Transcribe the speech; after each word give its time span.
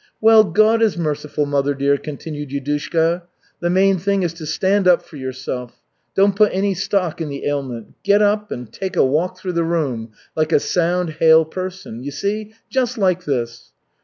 "Well, 0.19 0.43
God 0.43 0.81
is 0.81 0.97
merciful, 0.97 1.45
mother 1.45 1.75
dear," 1.75 1.95
continued 1.95 2.49
Yudushka. 2.49 3.21
"The 3.59 3.69
main 3.69 3.99
thing 3.99 4.23
is 4.23 4.33
to 4.33 4.47
stand 4.47 4.87
up 4.87 5.03
for 5.03 5.15
yourself. 5.15 5.79
Don't 6.15 6.35
put 6.35 6.49
any 6.51 6.73
stock 6.73 7.21
in 7.21 7.29
the 7.29 7.45
ailment. 7.45 7.93
Get 8.01 8.19
up 8.19 8.49
and 8.49 8.73
take 8.73 8.95
a 8.95 9.05
walk 9.05 9.37
through 9.37 9.53
the 9.53 9.63
room, 9.63 10.09
like 10.35 10.51
a 10.51 10.59
sound, 10.59 11.11
hale 11.19 11.45
person. 11.45 12.01
You 12.03 12.09
see, 12.09 12.55
just 12.67 12.97
like 12.97 13.25
this." 13.25 13.73